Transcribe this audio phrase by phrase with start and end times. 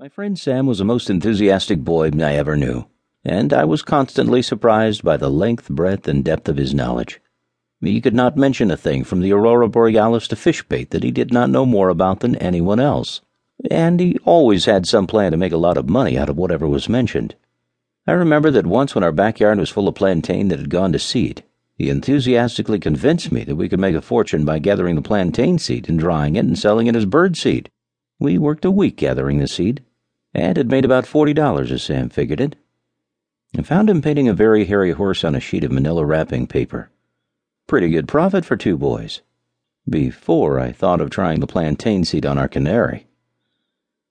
[0.00, 2.86] My friend Sam was the most enthusiastic boy I ever knew,
[3.24, 7.20] and I was constantly surprised by the length, breadth, and depth of his knowledge.
[7.80, 11.10] He could not mention a thing from the aurora borealis to fish bait that he
[11.10, 13.22] did not know more about than anyone else,
[13.68, 16.68] and he always had some plan to make a lot of money out of whatever
[16.68, 17.34] was mentioned.
[18.06, 21.00] I remember that once when our backyard was full of plantain that had gone to
[21.00, 21.42] seed,
[21.74, 25.88] he enthusiastically convinced me that we could make a fortune by gathering the plantain seed
[25.88, 27.68] and drying it and selling it as bird seed.
[28.20, 29.82] We worked a week gathering the seed
[30.38, 32.56] and had made about forty dollars as Sam figured it.
[33.56, 36.90] I found him painting a very hairy horse on a sheet of manila wrapping paper.
[37.66, 39.20] Pretty good profit for two boys.
[39.88, 43.06] Before I thought of trying the plantain seed on our canary.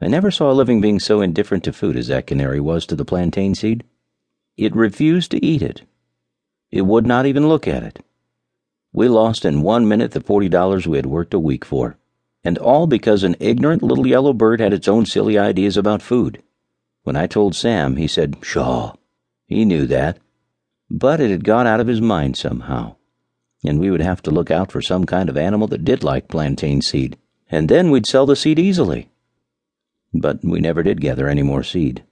[0.00, 2.96] I never saw a living being so indifferent to food as that canary was to
[2.96, 3.84] the plantain seed.
[4.56, 5.82] It refused to eat it.
[6.70, 8.04] It would not even look at it.
[8.92, 11.96] We lost in one minute the forty dollars we had worked a week for
[12.44, 16.42] and all because an ignorant little yellow bird had its own silly ideas about food.
[17.04, 18.94] When I told Sam, he said, Pshaw.
[19.46, 20.18] He knew that.
[20.90, 22.96] But it had got out of his mind somehow,
[23.64, 26.28] and we would have to look out for some kind of animal that did like
[26.28, 27.16] plantain seed,
[27.50, 29.08] and then we'd sell the seed easily.
[30.12, 32.04] But we never did gather any more seed.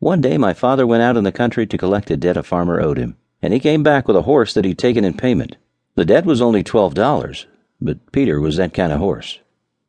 [0.00, 2.80] One day my father went out in the country to collect a debt a farmer
[2.80, 5.56] owed him, and he came back with a horse that he'd taken in payment.
[5.94, 7.46] The debt was only twelve dollars,
[7.80, 9.38] but Peter was that kind of horse.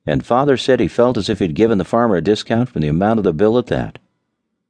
[0.05, 2.87] And father said he felt as if he'd given the farmer a discount from the
[2.87, 3.99] amount of the bill at that.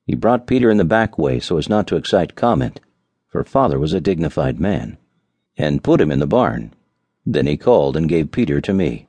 [0.05, 2.79] He brought Peter in the back way so as not to excite comment,
[3.27, 4.97] for father was a dignified man,
[5.57, 6.73] and put him in the barn.
[7.25, 9.07] Then he called and gave Peter to me.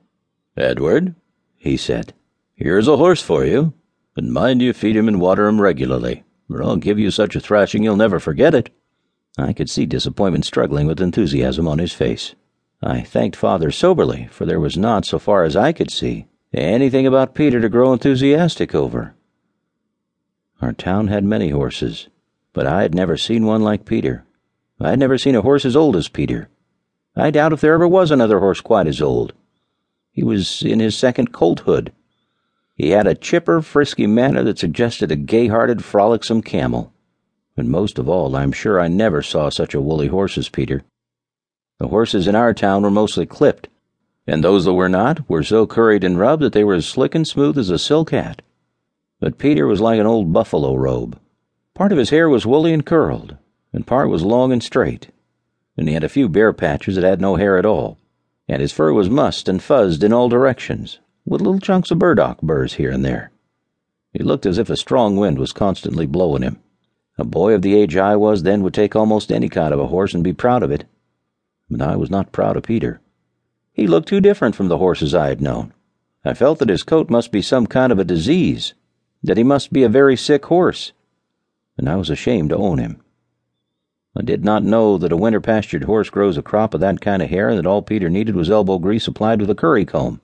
[0.55, 1.15] Edward,
[1.57, 2.13] he said,
[2.53, 3.73] here's a horse for you,
[4.15, 7.39] and mind you feed him and water him regularly, or I'll give you such a
[7.39, 8.69] thrashing you'll never forget it.
[9.37, 12.35] I could see disappointment struggling with enthusiasm on his face.
[12.83, 17.05] I thanked Father soberly, for there was not, so far as I could see, anything
[17.05, 19.13] about Peter to grow enthusiastic over.
[20.61, 22.07] Our town had many horses,
[22.53, 24.25] but I had never seen one like Peter.
[24.79, 26.49] I had never seen a horse as old as Peter.
[27.15, 29.33] I doubt if there ever was another horse quite as old.
[30.11, 31.91] He was in his second colthood.
[32.75, 36.91] He had a chipper, frisky manner that suggested a gay hearted, frolicsome camel.
[37.55, 40.83] And most of all, I'm sure I never saw such a woolly horse as Peter.
[41.81, 43.67] The horses in our town were mostly clipped,
[44.27, 47.15] and those that were not were so curried and rubbed that they were as slick
[47.15, 48.43] and smooth as a silk hat.
[49.19, 51.17] But Peter was like an old buffalo robe.
[51.73, 53.35] Part of his hair was woolly and curled,
[53.73, 55.07] and part was long and straight,
[55.75, 57.97] and he had a few bare patches that had no hair at all,
[58.47, 62.43] and his fur was mussed and fuzzed in all directions, with little chunks of burdock
[62.43, 63.31] burrs here and there.
[64.13, 66.59] He looked as if a strong wind was constantly blowing him.
[67.17, 69.87] A boy of the age I was then would take almost any kind of a
[69.87, 70.85] horse and be proud of it
[71.71, 72.99] but I was not proud of Peter.
[73.71, 75.73] He looked too different from the horses I had known.
[76.25, 78.73] I felt that his coat must be some kind of a disease,
[79.23, 80.91] that he must be a very sick horse,
[81.77, 83.01] and I was ashamed to own him.
[84.17, 87.21] I did not know that a winter pastured horse grows a crop of that kind
[87.21, 90.19] of hair and that all Peter needed was elbow grease applied with a curry comb.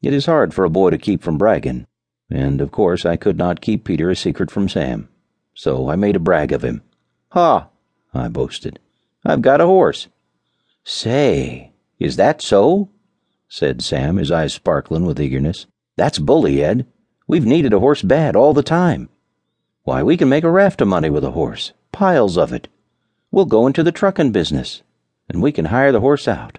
[0.00, 1.86] It is hard for a boy to keep from bragging,
[2.30, 5.10] and of course I could not keep Peter a secret from Sam,
[5.52, 6.82] so I made a brag of him.
[7.32, 7.68] Ha!
[8.14, 8.80] I boasted.
[9.22, 10.08] I've got a horse.
[10.90, 12.88] Say, is that so?
[13.46, 15.66] said Sam, his eyes sparkling with eagerness.
[15.96, 16.86] That's bully, Ed.
[17.26, 19.10] We've needed a horse bad all the time.
[19.82, 22.68] Why, we can make a raft of money with a horse, piles of it.
[23.30, 24.80] We'll go into the truckin' business,
[25.28, 26.56] and we can hire the horse out.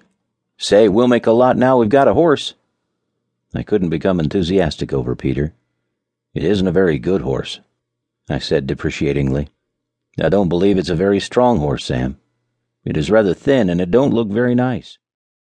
[0.59, 2.53] Say, we'll make a lot now we've got a horse.
[3.56, 5.56] I couldn't become enthusiastic over Peter.
[6.35, 7.62] It isn't a very good horse,
[8.29, 9.50] I said depreciatingly.
[10.22, 12.19] I don't believe it's a very strong horse, Sam.
[12.89, 14.97] It is rather thin and it don't look very nice.